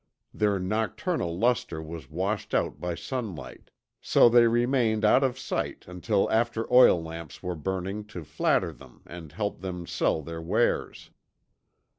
Their 0.33 0.57
nocturnal 0.57 1.37
luster 1.37 1.79
was 1.79 2.09
washed 2.09 2.55
out 2.55 2.79
by 2.81 2.95
sunlight, 2.95 3.69
so 4.01 4.29
they 4.29 4.47
remained 4.47 5.05
out 5.05 5.23
of 5.23 5.37
sight 5.37 5.85
until 5.87 6.27
after 6.31 6.65
oil 6.73 6.99
lamps 7.03 7.43
were 7.43 7.53
burning 7.53 8.05
to 8.05 8.23
flatter 8.23 8.73
them 8.73 9.03
and 9.05 9.31
help 9.31 9.61
them 9.61 9.85
sell 9.85 10.23
their 10.23 10.41
wares. 10.41 11.11